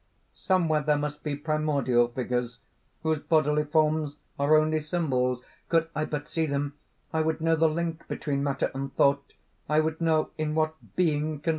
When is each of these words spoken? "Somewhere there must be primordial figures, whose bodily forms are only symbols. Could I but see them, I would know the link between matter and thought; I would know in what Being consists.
"Somewhere 0.33 0.81
there 0.81 0.97
must 0.97 1.21
be 1.21 1.35
primordial 1.35 2.07
figures, 2.07 2.57
whose 3.03 3.19
bodily 3.19 3.63
forms 3.65 4.17
are 4.39 4.55
only 4.57 4.79
symbols. 4.81 5.43
Could 5.69 5.89
I 5.95 6.05
but 6.05 6.27
see 6.27 6.47
them, 6.47 6.73
I 7.13 7.21
would 7.21 7.39
know 7.39 7.55
the 7.55 7.69
link 7.69 8.07
between 8.07 8.43
matter 8.43 8.71
and 8.73 8.91
thought; 8.95 9.33
I 9.69 9.79
would 9.79 10.01
know 10.01 10.31
in 10.39 10.55
what 10.55 10.73
Being 10.95 11.33
consists. 11.41 11.49